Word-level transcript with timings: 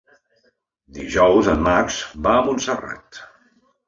Dijous 0.95 1.49
en 1.53 1.61
Max 1.67 1.99
va 2.29 2.31
a 2.39 2.39
Montserrat. 2.47 3.21